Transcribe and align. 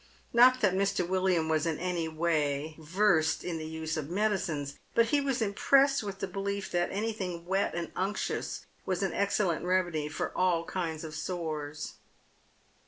Not 0.33 0.61
that 0.61 0.73
Mr. 0.73 1.07
"William 1.07 1.47
was 1.47 1.67
in 1.67 1.77
any 1.77 2.07
way 2.07 2.75
versed 2.79 3.43
in 3.43 3.59
the 3.59 3.67
use 3.67 3.97
of 3.97 4.09
medicines, 4.09 4.79
but 4.95 5.09
he 5.09 5.21
was 5.21 5.43
impressed 5.43 6.01
with 6.01 6.17
the 6.17 6.27
belief 6.27 6.71
that 6.71 6.89
anything 6.91 7.45
wet 7.45 7.75
and 7.75 7.91
unctuous 7.95 8.65
was 8.83 9.03
an 9.03 9.13
excellent 9.13 9.63
remedy 9.63 10.09
for 10.09 10.35
all 10.35 10.65
kinds 10.65 11.03
of 11.03 11.13
sores. 11.13 11.97